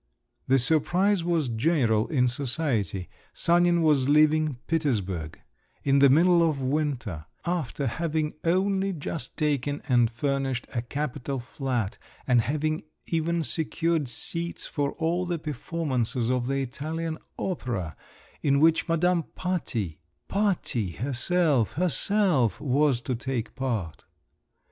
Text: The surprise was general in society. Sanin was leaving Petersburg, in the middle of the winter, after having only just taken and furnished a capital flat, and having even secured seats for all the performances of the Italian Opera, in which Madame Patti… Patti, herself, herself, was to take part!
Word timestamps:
The 0.47 0.57
surprise 0.57 1.23
was 1.23 1.47
general 1.47 2.07
in 2.07 2.27
society. 2.27 3.07
Sanin 3.33 3.83
was 3.83 4.09
leaving 4.09 4.55
Petersburg, 4.65 5.39
in 5.83 5.99
the 5.99 6.09
middle 6.09 6.41
of 6.41 6.57
the 6.57 6.65
winter, 6.65 7.27
after 7.45 7.85
having 7.85 8.33
only 8.43 8.93
just 8.93 9.37
taken 9.37 9.79
and 9.87 10.09
furnished 10.09 10.65
a 10.73 10.81
capital 10.81 11.37
flat, 11.37 11.99
and 12.25 12.41
having 12.41 12.81
even 13.05 13.43
secured 13.43 14.07
seats 14.09 14.65
for 14.65 14.93
all 14.93 15.23
the 15.27 15.37
performances 15.37 16.31
of 16.31 16.47
the 16.47 16.61
Italian 16.61 17.19
Opera, 17.37 17.95
in 18.41 18.59
which 18.59 18.89
Madame 18.89 19.25
Patti… 19.35 19.99
Patti, 20.27 20.93
herself, 20.93 21.73
herself, 21.73 22.59
was 22.59 23.01
to 23.01 23.13
take 23.13 23.53
part! 23.53 24.05